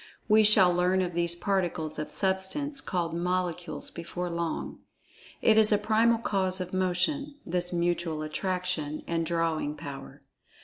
(We 0.27 0.41
shall 0.43 0.73
learn 0.73 1.03
of 1.03 1.13
these 1.13 1.35
particles 1.35 1.99
of 1.99 2.09
Substance 2.09 2.81
called 2.81 3.13
Molecules 3.13 3.91
before 3.91 4.31
long.) 4.31 4.79
It 5.43 5.59
is 5.59 5.71
a 5.71 5.77
primal 5.77 6.17
cause 6.17 6.59
of 6.59 6.73
Motion, 6.73 7.35
this 7.45 7.71
mutual 7.71 8.23
Attraction, 8.23 9.03
and 9.05 9.27
drawing 9.27 9.75
power. 9.77 10.23